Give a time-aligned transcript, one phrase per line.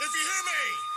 [0.00, 0.88] if you hear me.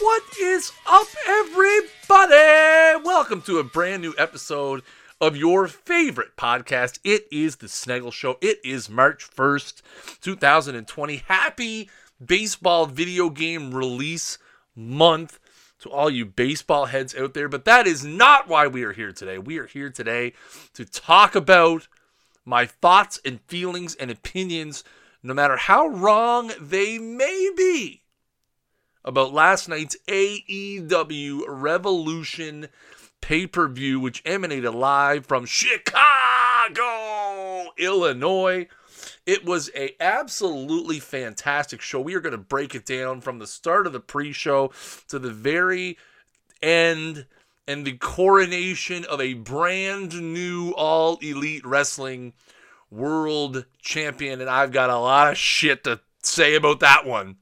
[0.00, 3.04] What is up, everybody?
[3.04, 4.82] Welcome to a brand new episode
[5.20, 6.98] of your favorite podcast.
[7.04, 8.38] It is The Snaggle Show.
[8.40, 9.82] It is March 1st,
[10.22, 11.16] 2020.
[11.26, 11.90] Happy
[12.24, 14.38] baseball video game release
[14.74, 15.38] month
[15.80, 17.48] to all you baseball heads out there.
[17.48, 19.36] But that is not why we are here today.
[19.36, 20.32] We are here today
[20.72, 21.86] to talk about
[22.46, 24.84] my thoughts and feelings and opinions,
[25.22, 28.00] no matter how wrong they may be
[29.04, 32.68] about last night's AEW Revolution
[33.20, 36.88] pay per view, which emanated live from Chicago,
[37.78, 38.66] Illinois.
[39.26, 42.00] It was a absolutely fantastic show.
[42.00, 44.72] We are going to break it down from the start of the pre-show
[45.08, 45.96] to the very
[46.62, 47.26] end
[47.66, 52.32] and the coronation of a brand new all elite wrestling
[52.90, 57.36] world champion and I've got a lot of shit to say about that one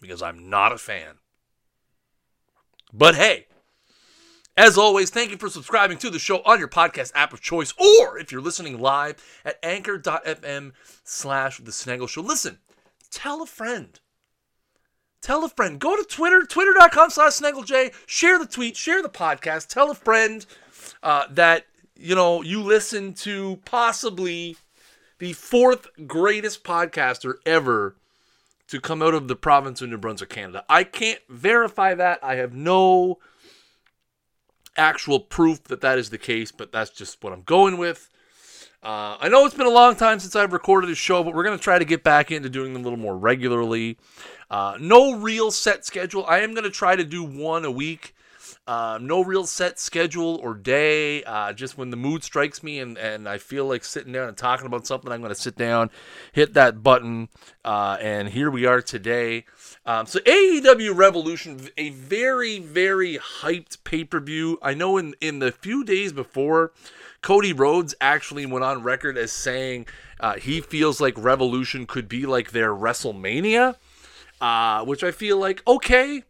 [0.00, 1.14] because I'm not a fan.
[2.92, 3.46] But hey,
[4.60, 7.72] as always, thank you for subscribing to the show on your podcast app of choice,
[7.78, 10.72] or if you're listening live at anchor.fm
[11.02, 12.20] slash the snaggle show.
[12.20, 12.58] Listen,
[13.10, 13.98] tell a friend.
[15.22, 15.78] Tell a friend.
[15.78, 20.44] Go to Twitter, twitter.com slash snagglej, share the tweet, share the podcast, tell a friend
[21.02, 21.64] uh, that,
[21.96, 24.58] you know, you listen to possibly
[25.20, 27.96] the fourth greatest podcaster ever
[28.68, 30.66] to come out of the province of New Brunswick, Canada.
[30.68, 32.18] I can't verify that.
[32.22, 33.20] I have no
[34.76, 38.08] actual proof that that is the case, but that's just what I'm going with.
[38.82, 41.44] Uh, I know it's been a long time since I've recorded a show, but we're
[41.44, 43.98] going to try to get back into doing them a little more regularly.
[44.50, 46.24] Uh, no real set schedule.
[46.26, 48.14] I am going to try to do one a week.
[48.70, 51.24] Uh, no real set schedule or day.
[51.24, 54.36] Uh, just when the mood strikes me and, and I feel like sitting down and
[54.36, 55.90] talking about something, I'm going to sit down,
[56.30, 57.30] hit that button,
[57.64, 59.44] uh, and here we are today.
[59.84, 64.56] Um, so AEW Revolution, a very very hyped pay per view.
[64.62, 66.70] I know in in the few days before,
[67.22, 69.88] Cody Rhodes actually went on record as saying
[70.20, 73.74] uh, he feels like Revolution could be like their WrestleMania,
[74.40, 76.22] uh, which I feel like okay,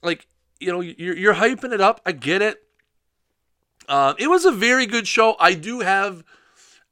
[0.00, 0.28] like
[0.62, 2.00] you know you're, you're hyping it up.
[2.06, 2.62] I get it.
[3.88, 5.36] Uh, it was a very good show.
[5.38, 6.20] I do have.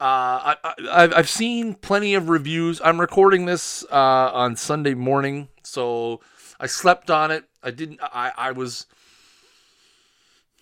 [0.00, 2.80] Uh, I, I've seen plenty of reviews.
[2.82, 6.20] I'm recording this uh, on Sunday morning, so
[6.58, 7.44] I slept on it.
[7.62, 8.00] I didn't.
[8.02, 8.86] I, I was.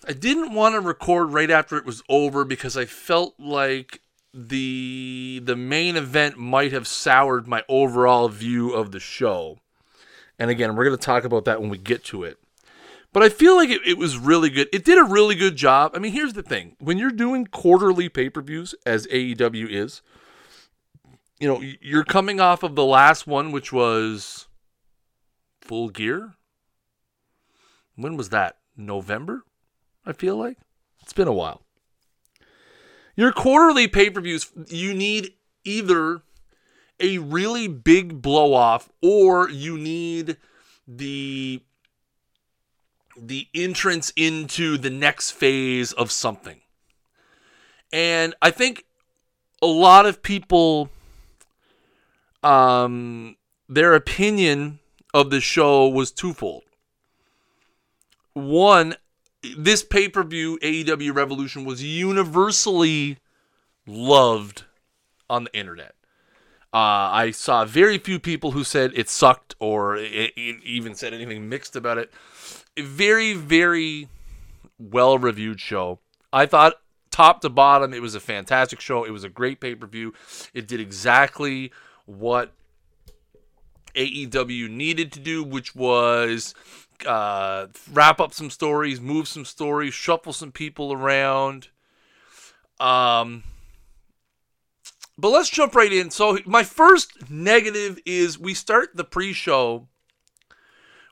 [0.07, 4.01] I didn't want to record right after it was over because I felt like
[4.35, 9.59] the the main event might have soured my overall view of the show.
[10.39, 12.39] And again, we're going to talk about that when we get to it.
[13.13, 14.69] But I feel like it, it was really good.
[14.73, 15.93] It did a really good job.
[15.95, 20.03] I mean, here's the thing when you're doing quarterly pay per views, as AEW is,
[21.41, 24.49] you know, you're coming off of the last one, which was
[25.61, 26.35] Full Gear.
[27.97, 28.57] When was that?
[28.77, 29.45] November?
[30.05, 30.59] I feel like.
[31.03, 31.63] It's been a while.
[33.17, 35.33] Your quarterly pay per views, you need
[35.65, 36.23] either
[37.01, 40.37] a really big blow off or you need
[40.87, 41.63] the
[43.21, 46.61] the entrance into the next phase of something.
[47.93, 48.85] And I think
[49.63, 50.91] a lot of people
[52.43, 53.37] um
[53.69, 54.79] their opinion
[55.13, 56.63] of the show was twofold.
[58.35, 58.95] One,
[59.57, 63.19] this pay-per-view AEW Revolution was universally
[63.87, 64.65] loved
[65.29, 65.95] on the internet.
[66.73, 71.15] Uh, I saw very few people who said it sucked or it, it even said
[71.15, 72.13] anything mixed about it.
[72.79, 74.09] Very, very
[74.79, 75.99] well reviewed show.
[76.33, 76.75] I thought
[77.11, 79.05] top to bottom, it was a fantastic show.
[79.05, 80.13] It was a great pay per view.
[80.53, 81.73] It did exactly
[82.05, 82.53] what
[83.95, 86.55] AEW needed to do, which was
[87.07, 91.69] uh, wrap up some stories, move some stories, shuffle some people around.
[92.79, 93.43] Um,
[95.19, 96.11] but let's jump right in.
[96.11, 99.89] So, my first negative is we start the pre show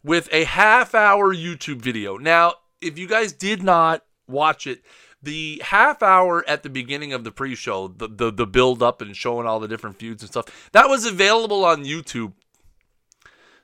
[0.04, 2.16] with a half hour YouTube video.
[2.16, 4.82] Now, if you guys did not watch it,
[5.22, 9.02] the half hour at the beginning of the pre show, the, the, the build up
[9.02, 12.32] and showing all the different feuds and stuff, that was available on YouTube.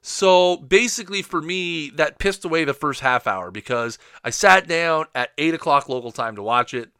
[0.01, 5.07] So basically, for me, that pissed away the first half hour because I sat down
[5.15, 6.91] at 8 o'clock local time to watch it.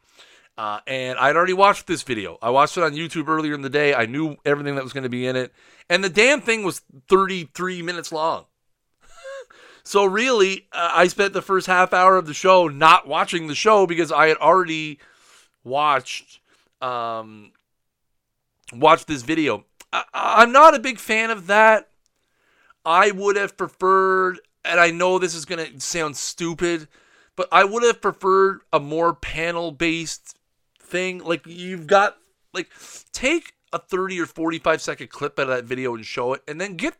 [0.57, 2.37] Uh, and I'd already watched this video.
[2.41, 3.95] I watched it on YouTube earlier in the day.
[3.95, 5.51] I knew everything that was going to be in it.
[5.89, 8.45] And the damn thing was 33 minutes long.
[9.83, 13.55] so, really, uh, I spent the first half hour of the show not watching the
[13.55, 14.99] show because I had already
[15.63, 16.39] watched
[16.81, 17.51] um,
[18.71, 19.65] watched this video.
[19.91, 21.89] I, I'm not a big fan of that.
[22.85, 26.87] I would have preferred, and I know this is going to sound stupid,
[27.35, 30.37] but I would have preferred a more panel based
[30.93, 31.19] thing.
[31.19, 32.17] Like, you've got,
[32.53, 32.69] like,
[33.11, 36.61] take a 30 or 45 second clip out of that video and show it, and
[36.61, 36.95] then get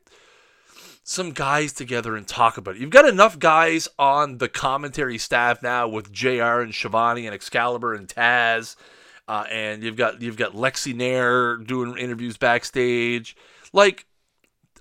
[1.03, 2.81] some guys together and talk about it.
[2.81, 7.93] You've got enough guys on the commentary staff now with JR and Schiavone and Excalibur
[7.93, 8.75] and Taz.
[9.27, 13.35] Uh, and you've got you've got Lexy Nair doing interviews backstage.
[13.71, 14.05] Like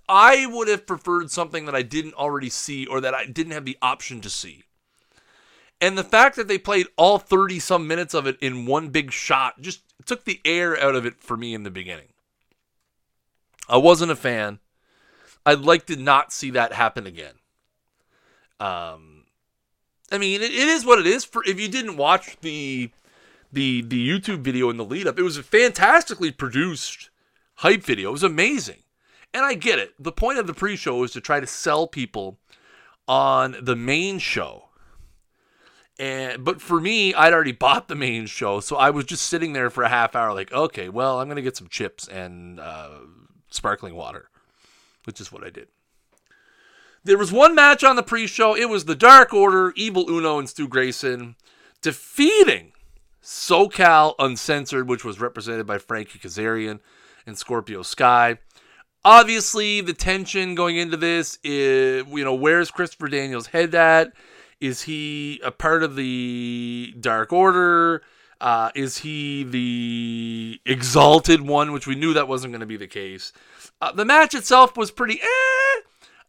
[0.08, 3.64] I would have preferred something that I didn't already see or that I didn't have
[3.64, 4.64] the option to see.
[5.82, 9.11] And the fact that they played all 30 some minutes of it in one big
[9.11, 12.06] shot just took the air out of it for me in the beginning.
[13.69, 14.61] I wasn't a fan.
[15.44, 17.34] I'd like to not see that happen again.
[18.61, 19.25] Um,
[20.12, 21.25] I mean, it, it is what it is.
[21.25, 22.93] For if you didn't watch the
[23.52, 27.11] the the YouTube video in the lead up, it was a fantastically produced
[27.56, 28.11] hype video.
[28.11, 28.84] It was amazing,
[29.34, 29.94] and I get it.
[29.99, 32.38] The point of the pre-show is to try to sell people
[33.08, 34.69] on the main show.
[35.98, 39.52] And but for me, I'd already bought the main show, so I was just sitting
[39.52, 42.90] there for a half hour, like, okay, well, I'm gonna get some chips and uh,
[43.50, 44.28] sparkling water
[45.04, 45.68] which is what I did.
[47.04, 48.54] There was one match on the pre show.
[48.54, 51.34] It was the Dark Order, Evil Uno, and Stu Grayson
[51.80, 52.72] defeating
[53.22, 56.78] SoCal Uncensored, which was represented by Frankie Kazarian
[57.26, 58.38] and Scorpio Sky.
[59.04, 64.12] Obviously, the tension going into this is, you know, where's Christopher Daniels' head at?
[64.62, 68.00] Is he a part of the Dark Order?
[68.40, 72.86] Uh, is he the exalted one, which we knew that wasn't going to be the
[72.86, 73.32] case?
[73.80, 75.80] Uh, the match itself was pretty eh.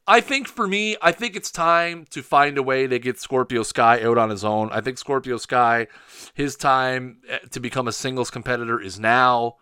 [0.08, 3.62] I think for me, I think it's time to find a way to get Scorpio
[3.62, 4.70] Sky out on his own.
[4.72, 5.86] I think Scorpio Sky,
[6.34, 9.58] his time eh, to become a singles competitor is now.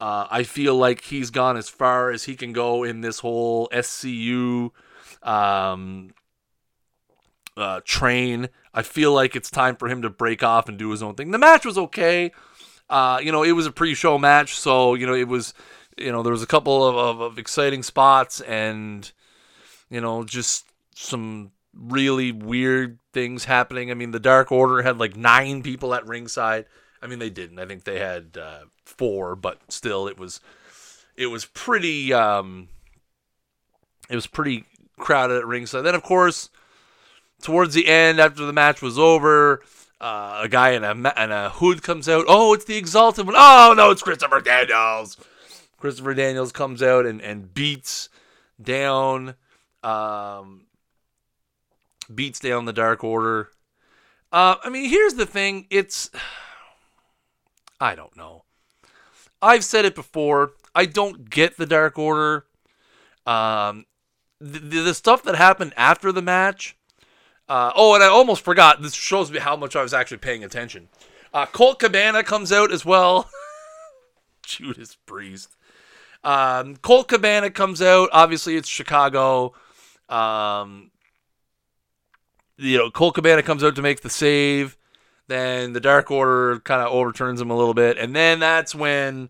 [0.00, 3.68] Uh, I feel like he's gone as far as he can go in this whole
[3.72, 4.70] SCU
[5.24, 6.10] um,
[7.56, 8.48] uh, train.
[8.74, 11.30] I feel like it's time for him to break off and do his own thing.
[11.30, 12.32] The match was okay.
[12.88, 15.54] Uh, you know, it was a pre-show match, so you know it was
[15.96, 19.10] you know, there was a couple of, of, of exciting spots and,
[19.90, 23.90] you know, just some really weird things happening.
[23.90, 26.66] I mean, the Dark Order had like nine people at ringside.
[27.00, 27.58] I mean, they didn't.
[27.58, 30.40] I think they had uh, four, but still, it was
[31.16, 32.68] it was pretty um,
[34.08, 34.64] it was pretty
[34.98, 35.82] crowded at ringside.
[35.82, 36.48] Then, of course,
[37.42, 39.62] towards the end, after the match was over,
[40.00, 42.24] uh, a guy in a in a hood comes out.
[42.28, 43.34] Oh, it's the Exalted one.
[43.36, 45.16] Oh no, it's Christopher Daniels.
[45.78, 48.08] Christopher Daniels comes out and, and beats
[48.60, 49.34] down
[49.82, 50.62] um,
[52.12, 53.50] beats down the Dark Order.
[54.32, 55.66] Uh, I mean, here's the thing.
[55.70, 56.10] It's
[57.80, 58.44] I don't know.
[59.40, 60.52] I've said it before.
[60.74, 62.46] I don't get the Dark Order.
[63.26, 63.86] Um,
[64.40, 66.76] the, the stuff that happened after the match.
[67.52, 68.80] Uh, oh, and I almost forgot.
[68.80, 70.88] This shows me how much I was actually paying attention.
[71.34, 73.28] Uh, Colt Cabana comes out as well.
[74.42, 75.54] Judas Priest.
[76.24, 78.08] Um, Colt Cabana comes out.
[78.10, 79.52] Obviously, it's Chicago.
[80.08, 80.92] Um,
[82.56, 84.78] you know, Colt Cabana comes out to make the save.
[85.28, 89.28] Then the Dark Order kind of overturns him a little bit, and then that's when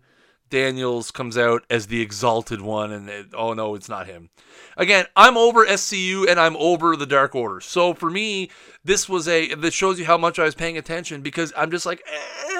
[0.53, 4.29] Daniels comes out as the exalted one, and it, oh no, it's not him.
[4.77, 7.59] Again, I'm over SCU and I'm over the Dark Order.
[7.59, 8.51] So for me,
[8.83, 11.87] this was a this shows you how much I was paying attention because I'm just
[11.87, 12.03] like.
[12.05, 12.53] Eh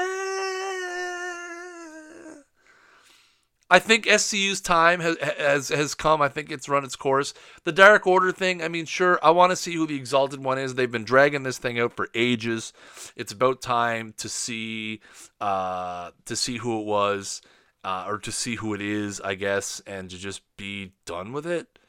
[3.69, 6.21] I think SCU's time has, has has come.
[6.21, 7.33] I think it's run its course.
[7.63, 10.59] The Dark Order thing, I mean, sure, I want to see who the Exalted One
[10.59, 10.75] is.
[10.75, 12.73] They've been dragging this thing out for ages.
[13.15, 15.01] It's about time to see
[15.41, 17.41] uh, to see who it was,
[17.83, 21.45] uh, or to see who it is, I guess, and to just be done with
[21.45, 21.79] it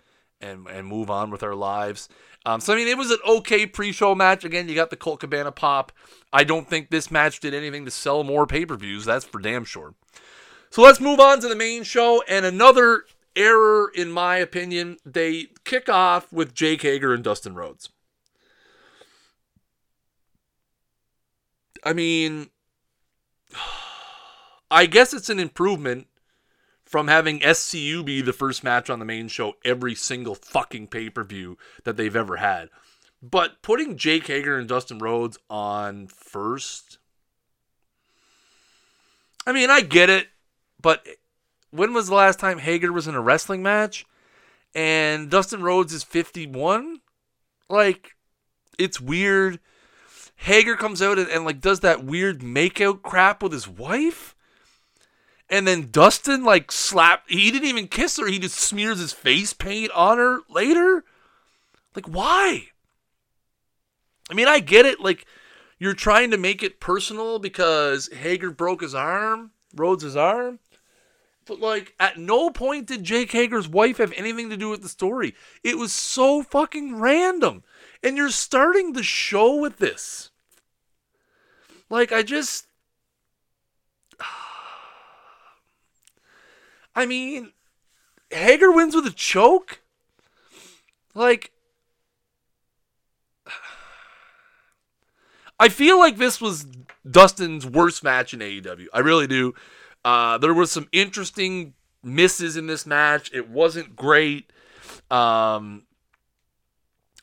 [0.41, 2.09] and and move on with our lives.
[2.47, 4.45] Um, so I mean, it was an okay pre-show match.
[4.45, 5.93] Again, you got the Colt Cabana pop.
[6.33, 9.05] I don't think this match did anything to sell more pay-per-views.
[9.05, 9.95] That's for damn sure.
[10.71, 12.23] So let's move on to the main show.
[12.29, 13.05] And another
[13.37, 17.89] error, in my opinion, they kick off with Jake Hager and Dustin Rhodes.
[21.85, 22.49] I mean,
[24.75, 26.09] I guess it's an improvement
[26.85, 31.09] from having SCU be the first match on the main show every single fucking pay
[31.11, 32.71] per view that they've ever had.
[33.23, 36.99] But putting Jake Hager and Dustin Rhodes on first
[39.47, 40.29] I mean, I get it,
[40.81, 41.07] but
[41.71, 44.07] when was the last time Hager was in a wrestling match?
[44.75, 47.01] And Dustin Rhodes is 51?
[47.69, 48.17] Like,
[48.79, 49.61] it's weird.
[50.37, 54.34] Hager comes out and, and like does that weird makeout crap with his wife.
[55.51, 59.53] And then Dustin like slap he didn't even kiss her, he just smears his face
[59.53, 61.05] paint on her later.
[61.95, 62.69] Like why?
[64.31, 65.27] I mean, I get it like
[65.79, 70.61] you're trying to make it personal because Hager broke his arm, Rhodes' arm.
[71.47, 74.89] But like at no point did Jake Hager's wife have anything to do with the
[74.89, 75.35] story.
[75.63, 77.63] It was so fucking random.
[78.03, 80.31] And you're starting the show with this.
[81.91, 82.67] Like I just
[86.95, 87.53] I mean,
[88.31, 89.81] Hager wins with a choke?
[91.15, 91.53] Like
[95.59, 96.67] I feel like this was
[97.09, 98.87] Dustin's worst match in AEW.
[98.93, 99.55] I really do.
[100.05, 103.31] Uh, there was some interesting misses in this match.
[103.33, 104.53] It wasn't great.
[105.11, 105.85] Um,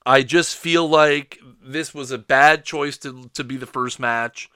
[0.06, 4.50] I just feel like this was a bad choice to to be the first match.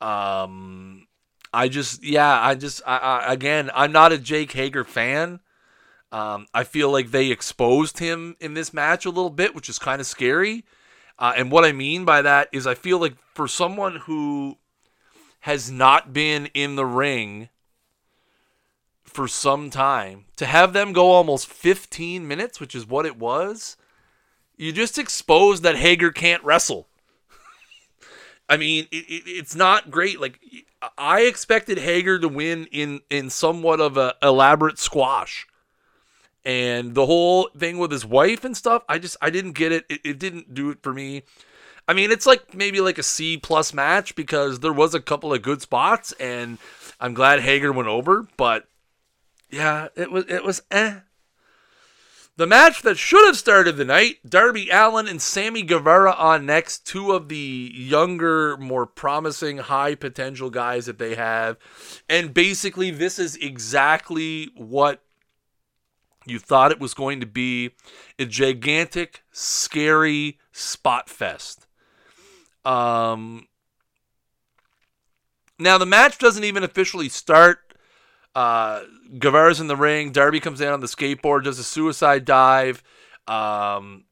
[0.00, 1.06] Um,
[1.52, 5.40] I just yeah, I just I, I, again, I'm not a Jake Hager fan.
[6.10, 9.78] Um, I feel like they exposed him in this match a little bit, which is
[9.78, 10.64] kind of scary.
[11.18, 14.58] Uh, and what I mean by that is, I feel like for someone who
[15.40, 17.48] has not been in the ring
[19.04, 23.76] for some time, to have them go almost 15 minutes, which is what it was,
[24.56, 26.88] you just exposed that Hager can't wrestle.
[28.48, 30.20] I mean, it, it, it's not great.
[30.20, 30.38] Like
[30.98, 35.46] I expected Hager to win in in somewhat of a elaborate squash,
[36.44, 38.84] and the whole thing with his wife and stuff.
[38.88, 39.84] I just I didn't get it.
[39.88, 41.22] It, it didn't do it for me.
[41.88, 45.32] I mean, it's like maybe like a C plus match because there was a couple
[45.32, 46.58] of good spots, and
[47.00, 48.26] I'm glad Hager went over.
[48.36, 48.66] But
[49.50, 51.00] yeah, it was it was eh.
[52.36, 56.86] The match that should have started the night Darby Allin and Sammy Guevara on next,
[56.86, 61.58] two of the younger, more promising, high potential guys that they have.
[62.08, 65.02] And basically, this is exactly what
[66.24, 67.72] you thought it was going to be
[68.18, 71.66] a gigantic, scary spot fest.
[72.64, 73.46] Um,
[75.58, 77.71] now, the match doesn't even officially start
[78.34, 78.82] uh,
[79.18, 80.12] Guevara's in the ring.
[80.12, 82.82] Darby comes in on the skateboard, does a suicide dive.
[83.26, 84.04] Um,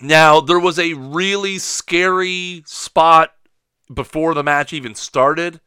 [0.00, 3.32] now, there was a really scary spot
[3.92, 5.60] before the match even started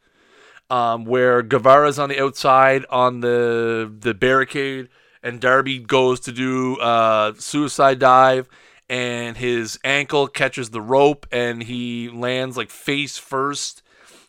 [0.68, 4.88] um, where Guevara's on the outside on the, the barricade
[5.22, 8.48] and Darby goes to do a uh, suicide dive
[8.88, 13.82] and his ankle catches the rope and he lands like face first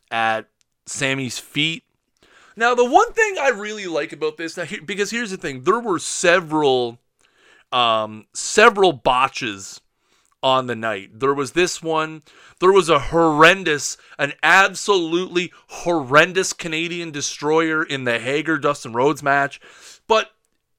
[0.10, 0.48] at
[0.86, 1.84] Sammy's feet
[2.56, 5.80] now, the one thing I really like about this, now, because here's the thing, there
[5.80, 7.00] were several,
[7.72, 9.82] um, several botches
[10.44, 11.20] on the night.
[11.20, 12.24] There was this one.
[12.60, 19.62] There was a horrendous, an absolutely horrendous Canadian destroyer in the Hager Dustin Rhodes match.
[20.08, 20.32] But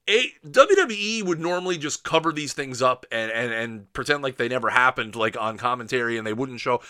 [0.07, 4.49] a, WWE would normally just cover these things up and, and, and pretend like they
[4.49, 6.81] never happened, like on commentary, and they wouldn't show.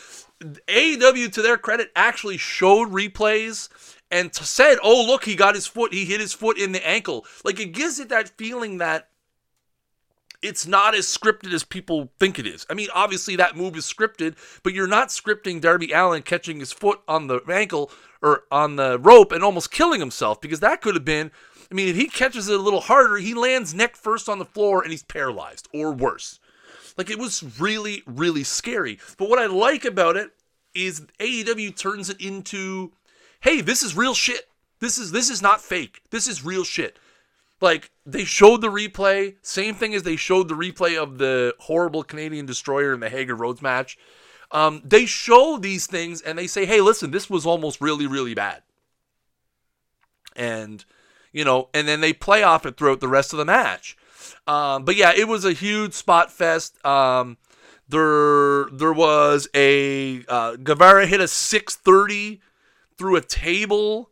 [0.42, 3.70] AEW, to their credit, actually showed replays
[4.14, 5.92] and said, "Oh, look, he got his foot.
[5.92, 9.10] He hit his foot in the ankle." Like it gives it that feeling that
[10.44, 12.66] it's not as scripted as people think it is.
[12.70, 16.72] I mean, obviously that move is scripted, but you're not scripting Darby Allin catching his
[16.72, 17.90] foot on the ankle
[18.22, 21.32] or on the rope and almost killing himself because that could have been.
[21.72, 24.46] I mean, if he catches it a little harder, he lands neck first on the
[24.46, 26.40] floor and he's paralyzed or worse.
[26.98, 29.00] Like it was really, really scary.
[29.18, 30.32] But what I like about it
[30.76, 32.92] is AEW turns it into
[33.44, 34.50] hey, this is real shit.
[34.80, 36.02] This is this is not fake.
[36.10, 36.98] This is real shit.
[37.62, 42.04] Like they showed the replay, same thing as they showed the replay of the horrible
[42.04, 43.98] Canadian destroyer in the Hager Rhodes match.
[44.52, 48.34] Um, they show these things and they say, hey, listen, this was almost really, really
[48.34, 48.62] bad.
[50.36, 50.84] And,
[51.32, 53.98] you know, and then they play off it throughout the rest of the match.
[54.46, 56.84] Um, but yeah, it was a huge spot fest.
[56.86, 57.38] Um,
[57.90, 62.42] there, there was a uh, Guevara hit a 630
[62.98, 64.10] through a table.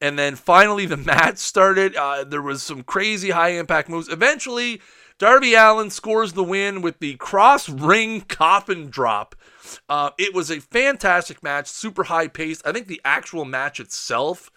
[0.00, 1.96] And then finally, the match started.
[1.96, 4.08] Uh, there was some crazy high impact moves.
[4.08, 4.80] Eventually,
[5.18, 9.34] Darby Allin scores the win with the cross ring coffin drop
[9.88, 12.66] Uh, it was a fantastic match, super high paced.
[12.66, 14.50] I think the actual match itself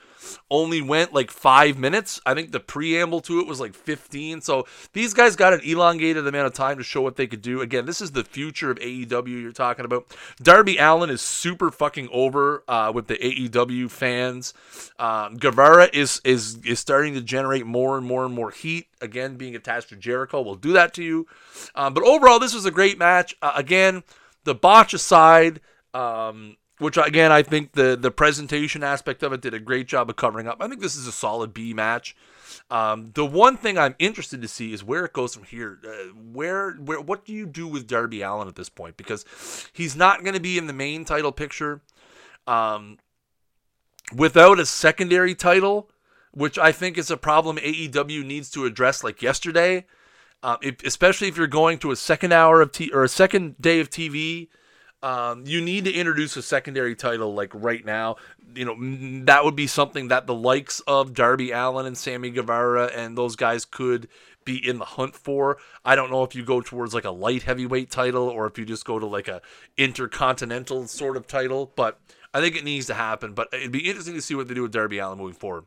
[0.50, 2.20] only went like five minutes.
[2.26, 4.42] I think the preamble to it was like 15.
[4.42, 7.62] So these guys got an elongated amount of time to show what they could do.
[7.62, 10.16] Again, this is the future of AEW you're talking about.
[10.42, 14.54] Darby Allin is super fucking over uh, with the AEW fans.
[15.00, 18.88] Um, Guevara is is is starting to generate more and more and more heat.
[19.02, 21.28] Again, being attached to Jericho will do that to you.
[21.76, 23.36] Um, but overall, this was a great match.
[23.42, 24.04] Uh, again,
[24.44, 25.62] the botch aside.
[25.94, 30.10] Um, which again I think the the presentation aspect of it did a great job
[30.10, 30.58] of covering up.
[30.60, 32.16] I think this is a solid B match.
[32.72, 35.78] Um, the one thing I'm interested to see is where it goes from here.
[35.86, 38.98] Uh, where where what do you do with Darby Allin at this point?
[38.98, 39.26] Because
[39.72, 41.82] he's not going to be in the main title picture.
[42.48, 42.98] Um,
[44.16, 45.88] without a secondary title,
[46.32, 49.86] which I think is a problem AEW needs to address like yesterday.
[50.42, 53.62] Uh, if, especially if you're going to a second hour of t or a second
[53.62, 54.48] day of TV
[55.04, 58.18] um, you need to introduce a secondary title like right now.
[58.54, 62.88] You know that would be something that the likes of Darby Allin and Sammy Guevara
[62.88, 64.08] and those guys could
[64.44, 65.58] be in the hunt for.
[65.86, 68.66] I don't know if you go towards like a light heavyweight title or if you
[68.66, 69.42] just go to like a
[69.78, 72.00] intercontinental sort of title, but
[72.34, 73.34] I think it needs to happen.
[73.34, 75.66] But it'd be interesting to see what they do with Darby Allin moving forward.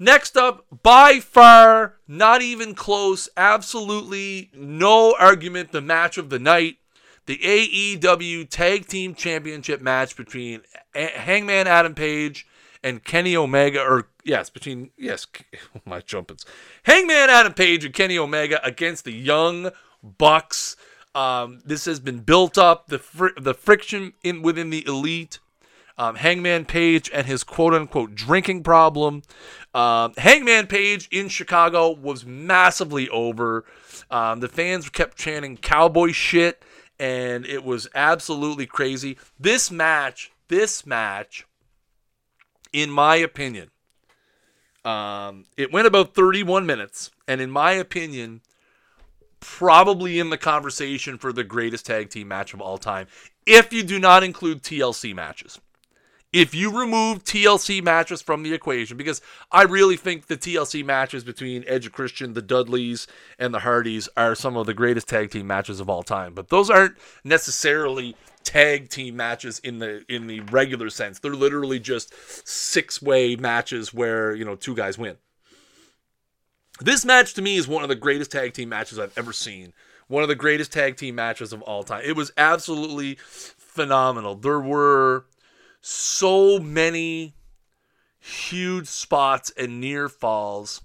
[0.00, 6.78] Next up, by far, not even close, absolutely no argument, the match of the night
[7.28, 10.62] the AEW Tag Team Championship match between
[10.94, 12.46] Hangman Adam Page
[12.82, 15.26] and Kenny Omega, or yes, between yes,
[15.84, 16.46] my jumpins,
[16.84, 19.70] Hangman Adam Page and Kenny Omega against the Young
[20.02, 20.74] Bucks.
[21.14, 25.38] Um, this has been built up the fr- the friction in within the elite.
[25.98, 29.22] Um, Hangman Page and his quote unquote drinking problem.
[29.74, 33.66] Um, Hangman Page in Chicago was massively over.
[34.10, 36.62] Um, the fans kept chanting cowboy shit
[36.98, 39.18] and it was absolutely crazy.
[39.38, 41.46] This match, this match,
[42.72, 43.70] in my opinion,
[44.84, 48.40] um, it went about 31 minutes, and in my opinion,
[49.40, 53.06] probably in the conversation for the greatest tag team match of all time,
[53.46, 55.60] if you do not include TLC matches
[56.32, 61.24] if you remove TLC matches from the equation, because I really think the TLC matches
[61.24, 63.06] between Edge and Christian, the Dudleys,
[63.38, 66.34] and the Hardys are some of the greatest tag team matches of all time.
[66.34, 68.14] But those aren't necessarily
[68.44, 71.18] tag team matches in the in the regular sense.
[71.18, 72.12] They're literally just
[72.46, 75.16] six way matches where you know two guys win.
[76.80, 79.72] This match to me is one of the greatest tag team matches I've ever seen.
[80.06, 82.02] One of the greatest tag team matches of all time.
[82.04, 84.34] It was absolutely phenomenal.
[84.36, 85.26] There were
[85.80, 87.34] so many
[88.18, 90.82] huge spots and near falls.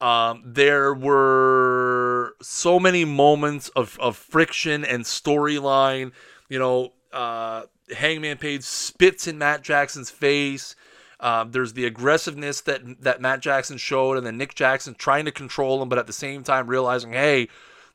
[0.00, 6.12] Um, there were so many moments of, of friction and storyline.
[6.48, 7.62] You know, uh,
[7.96, 10.74] Hangman Page spits in Matt Jackson's face.
[11.20, 15.30] Um, there's the aggressiveness that that Matt Jackson showed, and then Nick Jackson trying to
[15.30, 17.48] control him, but at the same time realizing, hey,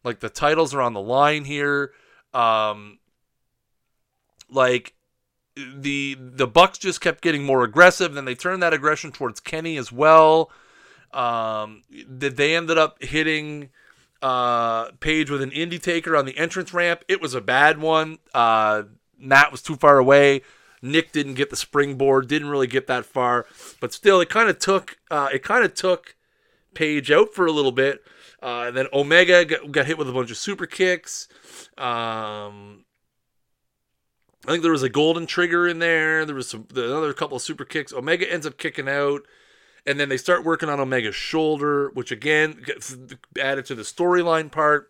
[0.05, 1.91] like the titles are on the line here.
[2.33, 2.99] Um,
[4.49, 4.93] like
[5.75, 8.13] the the Bucks just kept getting more aggressive.
[8.13, 10.51] Then they turned that aggression towards Kenny as well.
[11.13, 13.69] Um, they ended up hitting
[14.21, 17.03] uh, Page with an Indy Taker on the entrance ramp.
[17.07, 18.19] It was a bad one.
[18.33, 18.83] Uh,
[19.17, 20.41] Matt was too far away.
[20.81, 22.27] Nick didn't get the springboard.
[22.27, 23.47] Didn't really get that far,
[23.79, 26.15] but still, it kind of took uh, it kind of took
[26.73, 28.03] Page out for a little bit.
[28.41, 31.27] Uh, and then Omega got, got, hit with a bunch of super kicks.
[31.75, 32.85] Um,
[34.47, 36.25] I think there was a golden trigger in there.
[36.25, 37.91] There was some, another couple of super kicks.
[37.91, 39.23] Omega ends up kicking out,
[39.85, 42.95] and then they start working on Omega's shoulder, which again gets
[43.37, 44.89] added to the storyline part.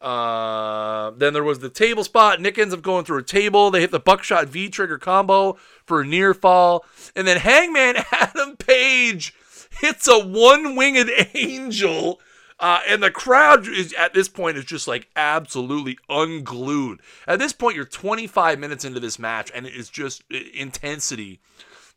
[0.00, 2.40] Uh, then there was the table spot.
[2.40, 3.70] Nick ends up going through a table.
[3.70, 8.56] They hit the buckshot V trigger combo for a near fall, and then Hangman Adam
[8.56, 9.34] Page
[9.80, 12.20] hits a one winged angel
[12.60, 17.00] uh, and the crowd is at this point is just like absolutely unglued.
[17.26, 21.40] At this point, you're 25 minutes into this match, and it is just intensity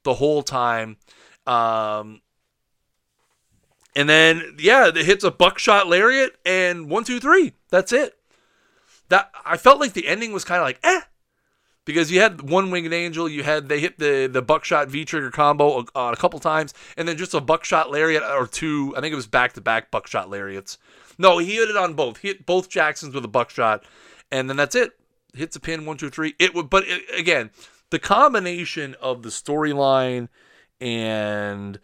[0.03, 0.97] the whole time.
[1.45, 2.21] Um,
[3.93, 7.53] and then yeah, it hits a buckshot lariat, and one, two, three.
[7.69, 8.15] That's it.
[9.09, 11.01] That I felt like the ending was kind of like eh
[11.85, 15.31] because you had one winged angel, you had they hit the the buckshot V trigger
[15.31, 18.93] combo uh, a couple times, and then just a buckshot lariat or two.
[18.95, 20.77] I think it was back to back buckshot lariats.
[21.17, 22.17] No, he hit it on both.
[22.17, 23.83] He hit both Jacksons with a buckshot,
[24.31, 24.91] and then that's it.
[25.33, 26.35] Hits a pin one two three.
[26.39, 27.51] It would, but it, again,
[27.89, 30.29] the combination of the storyline
[30.79, 31.79] and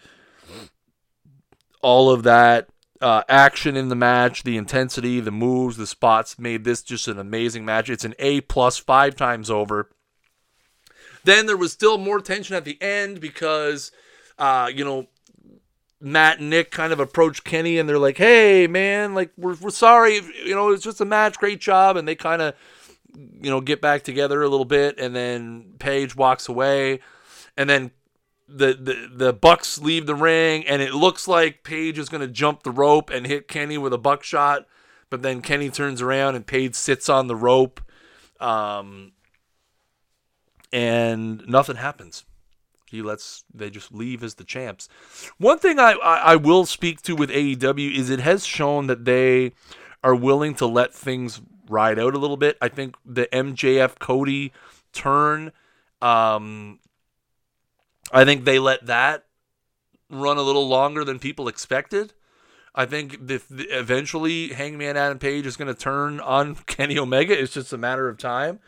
[1.81, 2.69] all of that
[3.01, 7.19] uh, action in the match, the intensity, the moves, the spots made this just an
[7.19, 7.89] amazing match.
[7.89, 9.89] It's an A plus five times over.
[11.23, 13.91] Then there was still more tension at the end because,
[14.37, 15.07] uh, you know,
[16.01, 19.69] Matt and Nick kind of approached Kenny and they're like, "Hey, man, like we're we're
[19.69, 22.55] sorry, you know, it's just a match, great job," and they kind of,
[23.15, 27.01] you know, get back together a little bit, and then Page walks away,
[27.57, 27.91] and then
[28.49, 32.27] the, the the Bucks leave the ring, and it looks like Page is going to
[32.27, 34.65] jump the rope and hit Kenny with a buckshot,
[35.09, 37.81] but then Kenny turns around and Page sits on the rope,
[38.39, 39.11] um,
[40.73, 42.25] and nothing happens.
[42.89, 44.89] He lets they just leave as the champs.
[45.37, 49.05] One thing I, I, I will speak to with AEW is it has shown that
[49.05, 49.51] they
[50.03, 52.57] are willing to let things ride out a little bit.
[52.61, 54.51] I think the MJF Cody
[54.91, 55.51] turn
[56.01, 56.79] um,
[58.11, 59.25] I think they let that
[60.09, 62.13] run a little longer than people expected.
[62.73, 67.53] I think if eventually Hangman Adam Page is going to turn on Kenny Omega, it's
[67.53, 68.59] just a matter of time.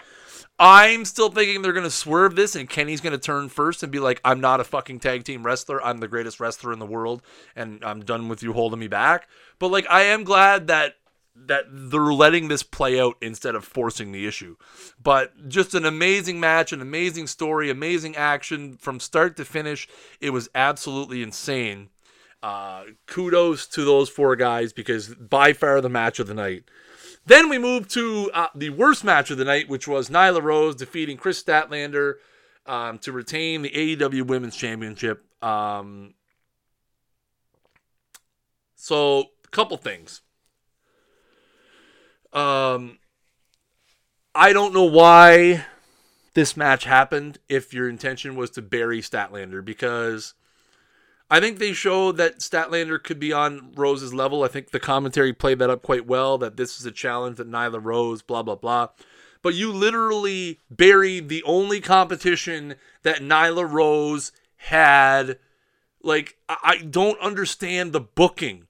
[0.60, 3.92] I'm still thinking they're going to swerve this and Kenny's going to turn first and
[3.92, 5.84] be like, I'm not a fucking tag team wrestler.
[5.84, 7.24] I'm the greatest wrestler in the world
[7.56, 9.28] and I'm done with you holding me back.
[9.58, 10.98] But like, I am glad that
[11.36, 14.56] that they're letting this play out instead of forcing the issue.
[15.02, 19.88] But just an amazing match, an amazing story, amazing action from start to finish.
[20.20, 21.90] It was absolutely insane.
[22.44, 26.64] Uh, kudos to those four guys because by far the match of the night.
[27.26, 30.76] Then we move to uh, the worst match of the night, which was Nyla Rose
[30.76, 32.16] defeating Kris Statlander
[32.66, 35.24] um, to retain the AEW Women's Championship.
[35.44, 36.16] Um,
[38.76, 40.22] so, a couple things.
[42.34, 43.00] Um,
[44.34, 45.66] I don't know why
[46.34, 50.34] this match happened if your intention was to bury Statlander because
[51.30, 54.44] I think they showed that Statlander could be on Rose's level.
[54.44, 57.50] I think the commentary played that up quite well that this is a challenge that
[57.50, 58.90] Nyla Rose, blah, blah, blah.
[59.42, 65.40] But you literally buried the only competition that Nyla Rose had.
[66.04, 68.68] Like, I don't understand the booking.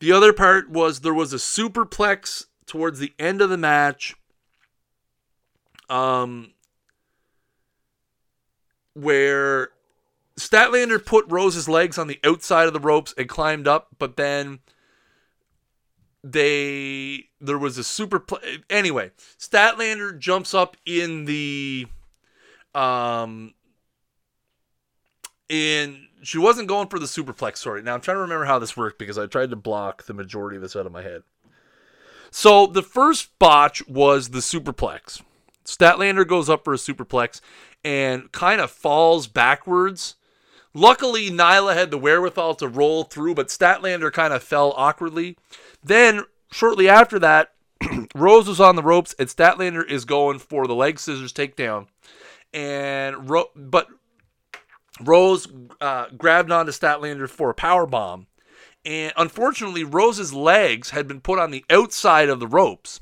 [0.00, 4.14] The other part was there was a superplex towards the end of the match,
[5.88, 6.52] um,
[8.94, 9.70] where
[10.36, 14.60] Statlander put Rose's legs on the outside of the ropes and climbed up, but then
[16.24, 18.58] they there was a super play.
[18.70, 21.86] Anyway, Statlander jumps up in the
[22.74, 23.54] um
[25.48, 27.58] in she wasn't going for the superplex.
[27.58, 27.82] Sorry.
[27.82, 30.56] Now I'm trying to remember how this worked because I tried to block the majority
[30.56, 31.22] of this out of my head.
[32.36, 35.22] So the first botch was the superplex.
[35.64, 37.40] Statlander goes up for a superplex
[37.84, 40.16] and kind of falls backwards.
[40.74, 45.38] Luckily, Nyla had the wherewithal to roll through, but Statlander kind of fell awkwardly.
[45.80, 47.52] Then, shortly after that,
[48.16, 51.86] Rose was on the ropes, and Statlander is going for the leg scissors takedown.
[52.52, 53.86] And Ro- but
[55.00, 55.46] Rose
[55.80, 58.26] uh, grabbed onto Statlander for a power bomb,
[58.84, 63.00] and unfortunately, Rose's legs had been put on the outside of the ropes.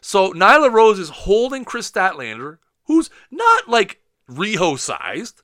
[0.00, 5.42] So Nyla Rose is holding Kris Statlander, who's not like Riho sized.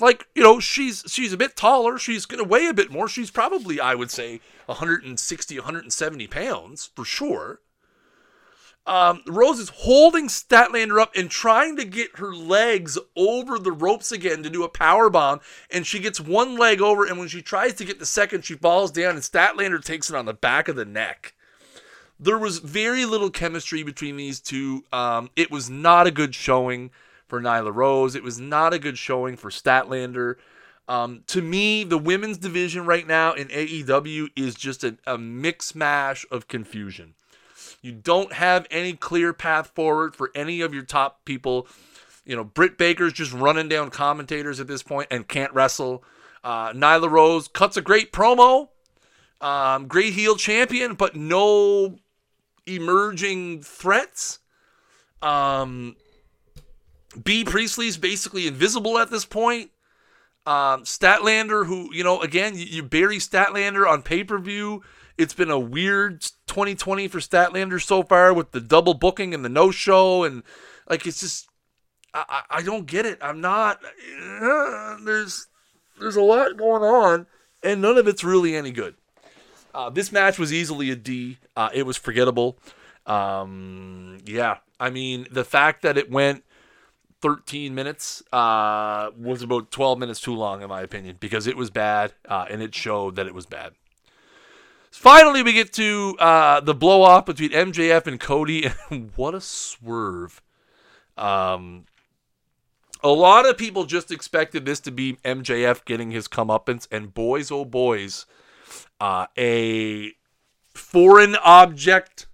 [0.00, 1.98] Like, you know, she's she's a bit taller.
[1.98, 3.08] She's going to weigh a bit more.
[3.08, 7.60] She's probably, I would say, 160, 170 pounds for sure.
[8.84, 14.10] Um, Rose is holding Statlander up and trying to get her legs over the ropes
[14.10, 15.40] again to do a power bomb,
[15.70, 18.54] and she gets one leg over, and when she tries to get the second, she
[18.54, 21.34] falls down, and Statlander takes it on the back of the neck.
[22.18, 24.84] There was very little chemistry between these two.
[24.92, 26.90] Um, it was not a good showing
[27.26, 28.14] for Nyla Rose.
[28.14, 30.36] It was not a good showing for Statlander.
[30.88, 35.74] Um, to me, the women's division right now in AEW is just a, a mix
[35.74, 37.14] mash of confusion.
[37.82, 41.66] You don't have any clear path forward for any of your top people.
[42.24, 46.04] You know, Britt Baker's just running down commentators at this point and can't wrestle.
[46.44, 48.68] Uh, Nyla Rose cuts a great promo.
[49.40, 51.98] Um, great heel champion, but no
[52.66, 54.38] emerging threats.
[55.20, 55.96] Um,
[57.22, 59.72] Bea Priestley's basically invisible at this point.
[60.46, 64.82] Um, Statlander, who, you know, again, you, you bury Statlander on pay per view
[65.18, 69.48] it's been a weird 2020 for Statlander so far with the double booking and the
[69.48, 70.42] no show and
[70.88, 71.48] like it's just
[72.14, 73.18] I, I don't get it.
[73.22, 75.46] I'm not uh, there's
[75.98, 77.26] there's a lot going on
[77.62, 78.94] and none of it's really any good.
[79.74, 81.38] Uh, this match was easily a D.
[81.56, 82.58] Uh, it was forgettable.
[83.06, 86.44] Um, yeah, I mean the fact that it went
[87.22, 91.70] 13 minutes uh, was about 12 minutes too long in my opinion because it was
[91.70, 93.72] bad uh, and it showed that it was bad.
[94.92, 99.40] Finally, we get to uh, the blow off between MJF and Cody, and what a
[99.40, 100.42] swerve!
[101.16, 101.86] Um,
[103.02, 107.50] a lot of people just expected this to be MJF getting his comeuppance, and boys,
[107.50, 108.26] oh boys,
[109.00, 110.12] uh, a
[110.74, 112.26] foreign object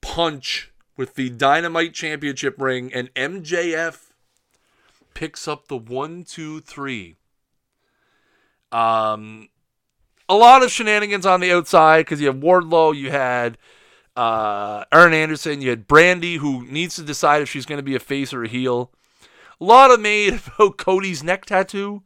[0.00, 4.12] punch with the Dynamite Championship ring, and MJF
[5.12, 7.16] picks up the one, two, three.
[8.70, 9.48] Um,
[10.28, 13.56] a lot of shenanigans on the outside because you have Wardlow, you had
[14.16, 17.94] uh, Arn Anderson, you had Brandi, who needs to decide if she's going to be
[17.94, 18.90] a face or a heel.
[19.60, 22.02] A lot of made about Cody's neck tattoo.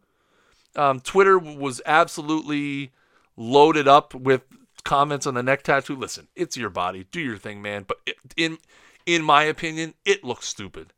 [0.77, 2.93] Um, Twitter was absolutely
[3.37, 4.43] loaded up with
[4.85, 5.97] comments on the neck tattoo.
[5.97, 7.85] Listen, it's your body, do your thing, man.
[7.87, 8.59] But it, in
[9.05, 10.93] in my opinion, it looks stupid.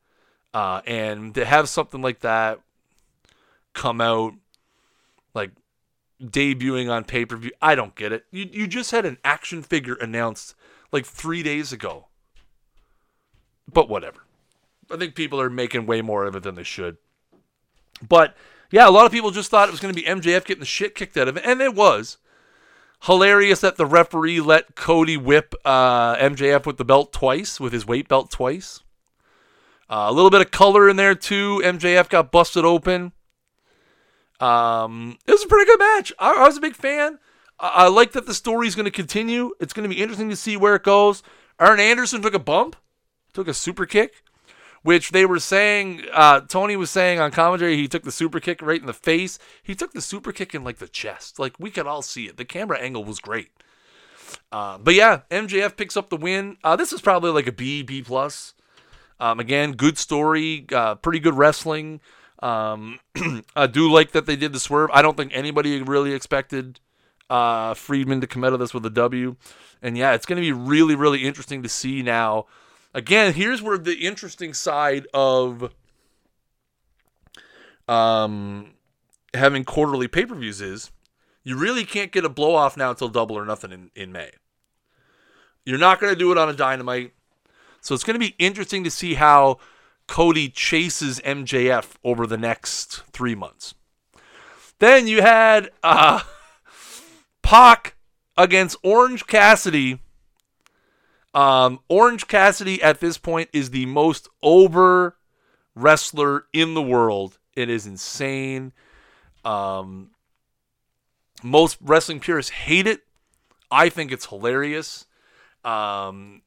[0.53, 2.61] Uh, and to have something like that
[3.73, 4.35] come out
[5.35, 5.51] like
[6.31, 7.53] debuting on pay per view.
[7.61, 8.25] I don't get it.
[8.31, 10.55] You you just had an action figure announced
[10.93, 12.07] like three days ago.
[13.71, 14.21] But whatever.
[14.91, 16.99] I think people are making way more of it than they should.
[18.07, 18.37] But
[18.71, 20.67] yeah, a lot of people just thought it was going to be MJF getting the
[20.67, 22.19] shit kicked out of it, and it was.
[23.03, 27.87] Hilarious that the referee let Cody whip uh, MJF with the belt twice, with his
[27.87, 28.81] weight belt twice.
[29.91, 31.61] Uh, a little bit of color in there too.
[31.63, 33.13] MJF got busted open.
[34.45, 36.13] Um, it was a pretty good match.
[36.19, 37.19] I, I was a big fan.
[37.59, 39.53] I, I like that the story is going to continue.
[39.59, 41.23] It's going to be interesting to see where it goes.
[41.59, 42.77] Arn Anderson took a bump,
[43.33, 44.23] took a super kick,
[44.83, 46.03] which they were saying.
[46.13, 49.39] Uh, Tony was saying on commentary he took the super kick right in the face.
[49.63, 51.39] He took the super kick in like the chest.
[51.39, 52.37] Like we could all see it.
[52.37, 53.51] The camera angle was great.
[54.53, 56.59] Uh, but yeah, MJF picks up the win.
[56.63, 58.53] Uh, this is probably like a B, B plus.
[59.19, 62.01] Um, again, good story, uh, pretty good wrestling.
[62.45, 63.01] Um,
[63.57, 64.91] I do like that they did the swerve.
[64.93, 66.79] I don't think anybody really expected
[67.31, 69.37] uh, Friedman to come out of this with a W.
[69.81, 72.45] And yeah, it's going to be really, really interesting to see now.
[72.93, 75.73] Again, here's where the interesting side of
[77.89, 78.75] um,
[79.33, 80.91] having quarterly pay per views is.
[81.43, 84.31] You really can't get a blow off now until double or nothing in, in May.
[85.65, 87.13] You're not going to do it on a dynamite.
[87.81, 89.59] So it's going to be interesting to see how
[90.07, 93.75] Cody chases MJF over the next three months.
[94.79, 96.21] Then you had uh,
[97.43, 97.97] Pac
[98.37, 100.01] against Orange Cassidy.
[101.33, 105.17] Um, Orange Cassidy at this point is the most over
[105.75, 107.39] wrestler in the world.
[107.55, 108.73] It is insane.
[109.45, 110.11] Um,
[111.43, 113.01] most wrestling purists hate it.
[113.71, 115.07] I think it's hilarious.
[115.65, 116.43] Um,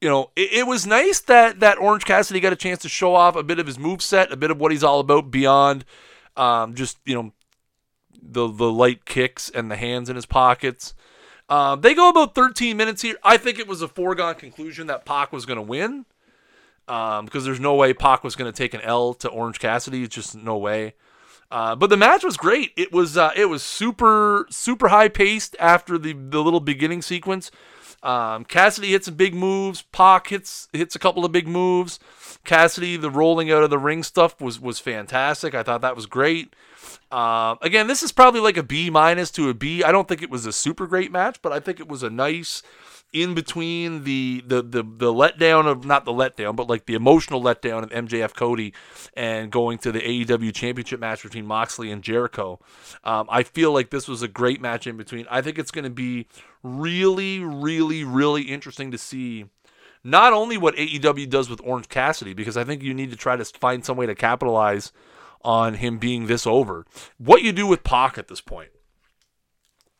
[0.00, 3.14] you know, it, it, was nice that that Orange Cassidy got a chance to show
[3.14, 5.84] off a bit of his move set, a bit of what he's all about beyond
[6.36, 7.32] um, just you know
[8.22, 10.94] the the light kicks and the hands in his pockets.
[11.48, 13.16] Um, they go about 13 minutes here.
[13.24, 16.06] I think it was a foregone conclusion that Pac was going to win
[16.86, 20.04] um, because there's no way Pac was going to take an L to Orange Cassidy.
[20.04, 20.94] It's just no way.
[21.50, 22.70] Uh, but the match was great.
[22.76, 27.50] It was uh, it was super super high paced after the the little beginning sequence.
[28.02, 29.82] Um, Cassidy hits some big moves.
[29.82, 31.98] Pac hits hits a couple of big moves.
[32.44, 35.54] Cassidy, the rolling out of the ring stuff was was fantastic.
[35.54, 36.54] I thought that was great.
[37.10, 39.82] Uh, again, this is probably like a B minus to a B.
[39.82, 42.10] I don't think it was a super great match, but I think it was a
[42.10, 42.62] nice
[43.12, 47.42] in between the the the the letdown of not the letdown, but like the emotional
[47.42, 48.72] letdown of MJF Cody
[49.14, 52.60] and going to the AEW Championship match between Moxley and Jericho.
[53.02, 55.26] Um, I feel like this was a great match in between.
[55.30, 56.26] I think it's going to be
[56.62, 59.46] really, really, really interesting to see.
[60.02, 63.36] Not only what AEW does with Orange Cassidy, because I think you need to try
[63.36, 64.92] to find some way to capitalize
[65.42, 66.86] on him being this over.
[67.18, 68.70] What you do with Pac at this point.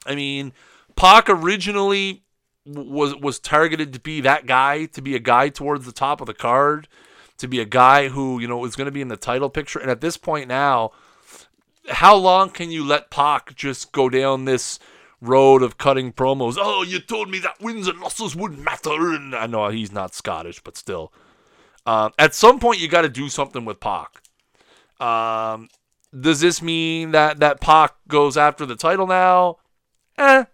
[0.07, 0.55] I mean,
[0.97, 2.25] Pac originally
[2.67, 6.27] was was targeted to be that guy, to be a guy towards the top of
[6.27, 6.89] the card,
[7.39, 9.79] to be a guy who you know is going to be in the title picture.
[9.79, 10.93] And at this point now,
[11.89, 14.79] how long can you let Pac just go down this
[15.21, 16.57] road of cutting promos?
[16.59, 20.15] Oh, you told me that wins and losses wouldn't matter, and I know he's not
[20.15, 21.13] Scottish, but still.
[21.87, 24.23] Uh, at some point, you got to do something with Pac.
[25.01, 25.69] Um,
[26.19, 29.57] does this mean that that Pac goes after the title now?
[30.19, 30.45] Eh,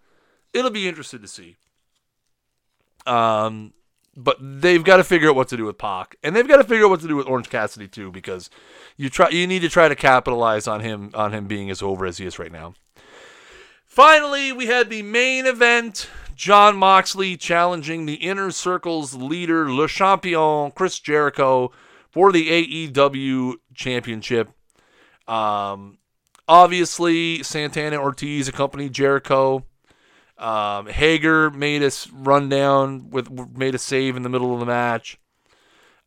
[0.53, 1.57] it'll be interesting to see.
[3.07, 3.73] Um,
[4.17, 6.63] but they've got to figure out what to do with Pac, and they've got to
[6.63, 8.49] figure out what to do with Orange Cassidy too, because
[8.97, 12.05] you try you need to try to capitalize on him on him being as over
[12.05, 12.73] as he is right now.
[13.85, 20.71] Finally, we had the main event: Jon Moxley challenging the Inner Circle's leader, Le Champion,
[20.71, 21.71] Chris Jericho,
[22.09, 24.49] for the AEW Championship.
[25.27, 25.99] Um,
[26.47, 29.63] obviously, Santana Ortiz accompanied Jericho.
[30.37, 34.65] Um, Hager made us run down with made a save in the middle of the
[34.65, 35.19] match.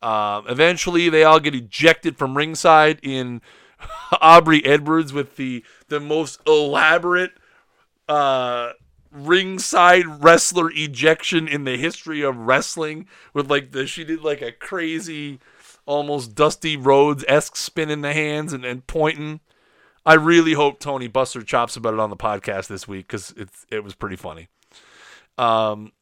[0.02, 3.42] Um, eventually, they all get ejected from ringside in
[4.20, 7.32] Aubrey Edwards with the the most elaborate
[8.08, 8.72] uh,
[9.10, 13.06] ringside wrestler ejection in the history of wrestling.
[13.34, 15.40] With like the she did like a crazy,
[15.86, 19.40] almost Dusty Rhodes esque spin in the hands and, and pointing.
[20.04, 23.66] I really hope Tony Buster chops about it on the podcast this week because it's
[23.70, 24.48] it was pretty funny.
[25.36, 25.92] Um,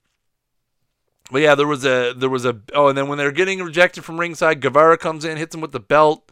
[1.30, 4.04] but yeah, there was a there was a oh, and then when they're getting rejected
[4.04, 6.30] from ringside, Guevara comes in, hits him with the belt.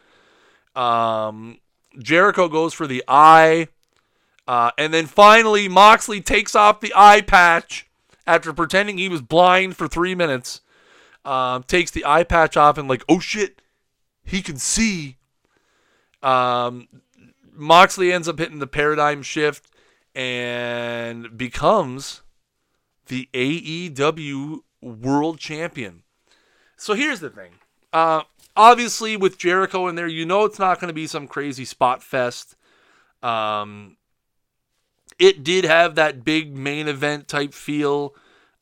[0.74, 1.58] Um,
[1.98, 3.68] Jericho goes for the eye,
[4.46, 7.88] uh, and then finally Moxley takes off the eye patch
[8.26, 10.60] after pretending he was blind for three minutes.
[11.24, 13.60] Um, takes the eye patch off and like, oh shit,
[14.24, 15.16] he can see.
[16.22, 16.88] Um,
[17.56, 19.70] Moxley ends up hitting the paradigm shift
[20.14, 22.22] and becomes
[23.06, 26.02] the AEW World Champion.
[26.76, 27.52] So here's the thing.
[27.92, 28.22] Uh,
[28.56, 32.02] obviously, with Jericho in there, you know it's not going to be some crazy spot
[32.02, 32.56] fest.
[33.22, 33.96] Um,
[35.18, 38.14] it did have that big main event type feel.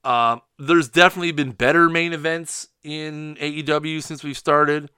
[0.04, 4.90] Uh, there's definitely been better main events in AEW since we've started.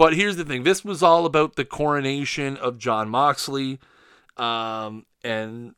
[0.00, 3.78] But here's the thing this was all about the coronation of Jon Moxley.
[4.38, 5.74] Um, and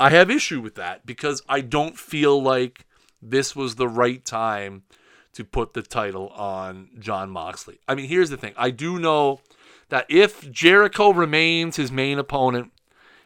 [0.00, 2.86] I have issue with that because I don't feel like
[3.22, 4.82] this was the right time
[5.34, 7.78] to put the title on Jon Moxley.
[7.86, 9.42] I mean, here's the thing I do know
[9.90, 12.72] that if Jericho remains his main opponent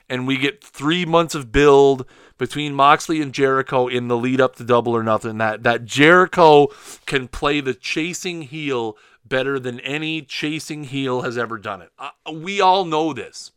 [0.06, 2.04] and we get three months of build
[2.36, 6.66] between Moxley and Jericho in the lead up to Double or Nothing, that, that Jericho
[7.06, 8.98] can play the chasing heel
[9.30, 11.90] better than any chasing heel has ever done it.
[11.98, 13.52] Uh, we all know this.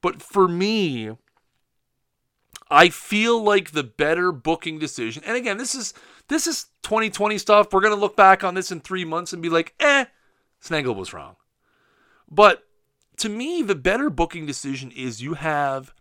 [0.00, 1.10] But for me,
[2.68, 5.94] I feel like the better booking decision, and again, this is
[6.26, 7.72] this is 2020 stuff.
[7.72, 10.06] We're gonna look back on this in three months and be like, eh,
[10.60, 11.36] Snaggle was wrong.
[12.28, 12.64] But
[13.18, 15.94] to me, the better booking decision is you have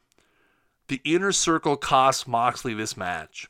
[0.88, 3.48] the inner circle cost Moxley this match.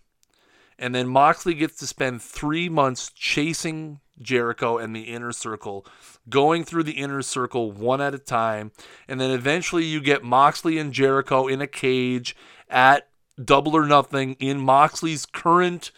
[0.80, 5.86] And then Moxley gets to spend three months chasing Jericho and the inner circle,
[6.30, 8.72] going through the inner circle one at a time.
[9.08, 12.36] And then eventually you get Moxley and Jericho in a cage
[12.70, 13.08] at
[13.44, 15.92] Double or Nothing in Moxley's current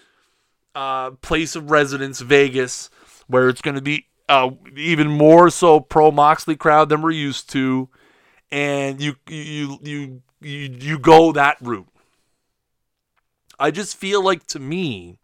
[0.76, 2.89] uh, place of residence, Vegas,
[3.28, 7.50] where it's going to be uh, even more so pro Moxley crowd than we're used
[7.52, 7.89] to.
[8.52, 11.88] And you you you you you go that route.
[13.60, 15.19] I just feel like to me,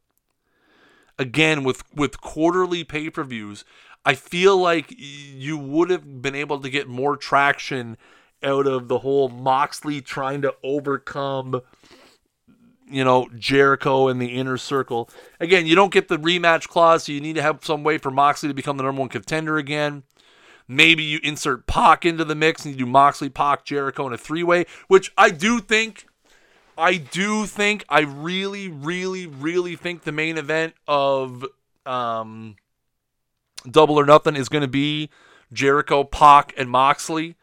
[1.17, 3.63] again with with quarterly pay per views,
[4.06, 7.98] I feel like you would have been able to get more traction
[8.43, 11.62] out of the whole Moxley trying to overcome
[12.88, 15.10] you know Jericho and the inner circle.
[15.39, 18.12] Again, you don't get the rematch clause, so you need to have some way for
[18.12, 20.04] Moxley to become the number one contender again.
[20.67, 24.17] Maybe you insert Pac into the mix and you do Moxley, Pac, Jericho in a
[24.17, 26.08] three way, which I do think
[26.77, 31.45] I do think, I really, really, really think the main event of
[31.85, 32.55] um,
[33.69, 35.09] Double or Nothing is going to be
[35.53, 37.35] Jericho, Pac, and Moxley.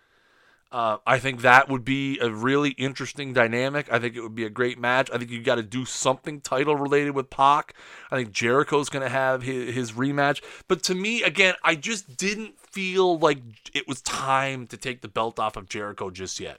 [0.70, 3.92] Uh, I think that would be a really interesting dynamic.
[3.92, 5.10] I think it would be a great match.
[5.12, 7.74] I think you got to do something title related with Pac.
[8.10, 10.42] I think Jericho's going to have his, his, rematch.
[10.68, 13.38] But to me, again, I just didn't feel like
[13.74, 16.58] it was time to take the belt off of Jericho just yet.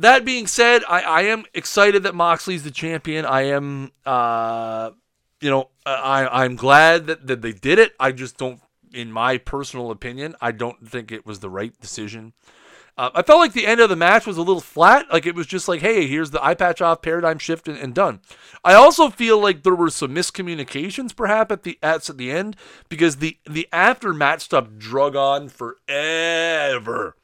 [0.00, 3.26] That being said, I, I am excited that Moxley's the champion.
[3.26, 4.92] I am, uh,
[5.42, 7.92] you know, I, I'm glad that, that they did it.
[8.00, 8.62] I just don't,
[8.94, 12.32] in my personal opinion, I don't think it was the right decision.
[12.96, 15.04] Uh, I felt like the end of the match was a little flat.
[15.12, 17.94] Like it was just like, hey, here's the eye patch off, paradigm shift, and, and
[17.94, 18.20] done.
[18.64, 22.56] I also feel like there were some miscommunications, perhaps at the at, at the end,
[22.88, 27.16] because the the after match stuff drug on forever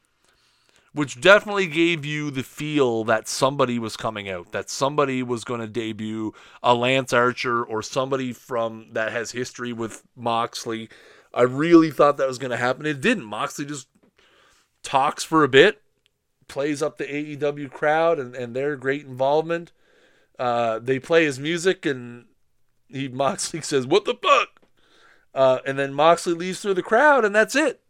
[0.97, 5.61] which definitely gave you the feel that somebody was coming out, that somebody was going
[5.61, 6.33] to debut
[6.63, 10.89] a Lance Archer or somebody from that has history with Moxley.
[11.31, 12.87] I really thought that was going to happen.
[12.87, 13.25] It didn't.
[13.25, 13.87] Moxley just
[14.81, 15.83] talks for a bit,
[16.47, 19.71] plays up the AEW crowd and, and their great involvement.
[20.39, 22.25] Uh, they play his music and
[22.87, 24.61] he Moxley says, "What the fuck?"
[25.35, 27.81] Uh, and then Moxley leaves through the crowd, and that's it.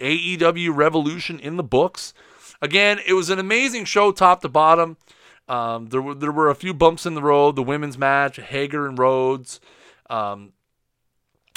[0.00, 2.14] AEW Revolution in the books.
[2.62, 4.96] Again, it was an amazing show, top to bottom.
[5.48, 7.56] Um, there were there were a few bumps in the road.
[7.56, 9.60] The women's match, Hager and Rhodes.
[10.08, 10.52] Um,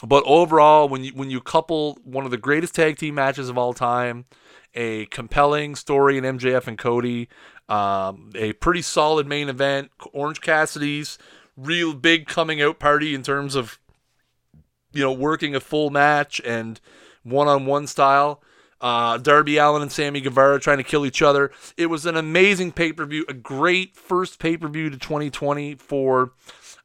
[0.06, 3.58] but overall, when you when you couple one of the greatest tag team matches of
[3.58, 4.26] all time,
[4.74, 7.30] a compelling story in MJF and Cody,
[7.70, 9.91] Um, a pretty solid main event.
[10.12, 11.18] Orange Cassidy's
[11.56, 13.80] real big coming out party in terms of
[14.91, 16.80] you know working a full match and
[17.24, 18.41] one on one style.
[18.84, 21.52] Uh, Darby Allin and Sammy Guevara trying to kill each other.
[21.78, 25.76] It was an amazing pay per view, a great first pay per view to 2020
[25.76, 26.34] for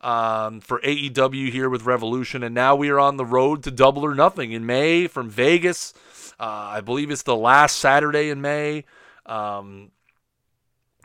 [0.01, 4.07] um, for AEW here with Revolution, and now we are on the road to Double
[4.07, 5.93] or Nothing in May from Vegas.
[6.39, 8.85] Uh, I believe it's the last Saturday in May.
[9.27, 9.91] Um,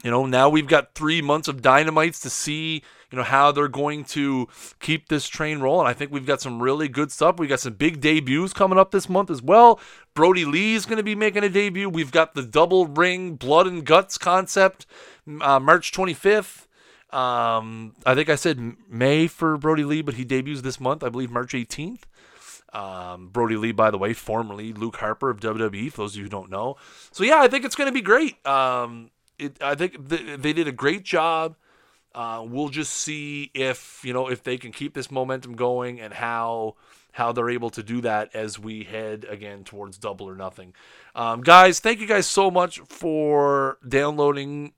[0.03, 2.83] you know, now we've got three months of dynamites to see,
[3.13, 4.47] you know, how they're going to
[4.79, 5.85] keep this train rolling.
[5.85, 7.37] I think we've got some really good stuff.
[7.37, 9.79] We got some big debuts coming up this month as well.
[10.15, 11.87] Brodie Lee is going to be making a debut.
[11.87, 14.87] We've got the double ring blood and guts concept,
[15.41, 16.65] uh, March 25th.
[17.15, 21.03] Um, I think I said May for Brodie Lee, but he debuts this month.
[21.03, 22.05] I believe March 18th.
[22.73, 26.23] Um, Brodie Lee, by the way, formerly Luke Harper of WWE, for those of you
[26.23, 26.77] who don't know.
[27.11, 28.43] So yeah, I think it's going to be great.
[28.47, 31.57] Um, it, I think th- they did a great job.
[32.15, 36.13] Uh, we'll just see if you know if they can keep this momentum going and
[36.13, 36.75] how
[37.13, 40.73] how they're able to do that as we head again towards double or nothing.
[41.15, 44.73] Um, guys, thank you guys so much for downloading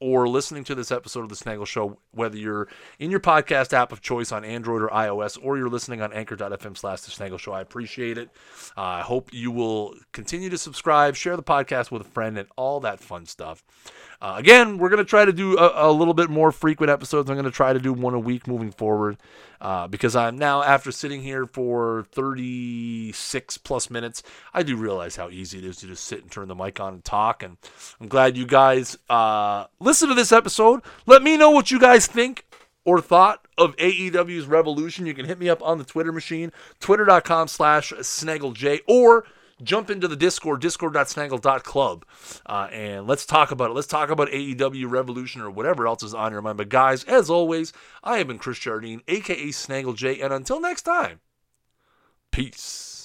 [0.00, 2.68] or listening to this episode of the Snaggle Show, whether you're
[2.98, 6.76] in your podcast app of choice on Android or iOS, or you're listening on anchor.fm
[6.76, 7.52] slash the Snaggle Show.
[7.52, 8.30] I appreciate it.
[8.76, 12.48] Uh, I hope you will continue to subscribe, share the podcast with a friend, and
[12.56, 13.64] all that fun stuff.
[14.20, 17.30] Uh, again, we're going to try to do a, a, little bit more frequent episodes.
[17.30, 19.16] I'm going to try to do one a week moving forward
[19.60, 25.30] uh, because I'm now, after sitting here for 36 plus minutes, I do realize how
[25.30, 27.44] easy it is to just sit and turn the mic on and talk.
[27.44, 27.58] And
[28.00, 30.82] I'm glad you guys uh, listen to this episode.
[31.06, 32.44] Let me know what you guys think
[32.84, 35.06] or thought of AEW's Revolution.
[35.06, 36.50] You can hit me up on the Twitter machine,
[36.80, 39.26] twitter.com slash snaggleJ, or
[39.62, 42.04] jump into the Discord, discord.snaggle.club,
[42.46, 43.74] uh, and let's talk about it.
[43.74, 46.58] Let's talk about AEW Revolution or whatever else is on your mind.
[46.58, 50.82] But guys, as always, I have been Chris Jardine, aka Snaggle J, and until next
[50.82, 51.20] time,
[52.30, 52.97] peace.